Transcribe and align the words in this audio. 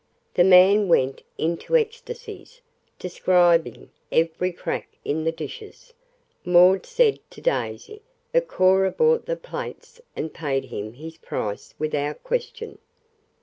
The 0.33 0.43
man 0.43 0.87
went 0.87 1.21
into 1.37 1.77
ecstasies, 1.77 2.61
describing 2.97 3.91
"every 4.11 4.51
crack 4.51 4.87
in 5.05 5.25
the 5.25 5.31
dishes," 5.31 5.93
Maud 6.43 6.87
said 6.87 7.19
to 7.29 7.39
Daisy, 7.39 8.01
but 8.31 8.47
Cora 8.47 8.89
bought 8.89 9.27
the 9.27 9.35
plates, 9.37 10.01
and 10.15 10.33
paid 10.33 10.65
him 10.65 10.93
his 10.93 11.17
price 11.17 11.75
without 11.77 12.23
question. 12.23 12.79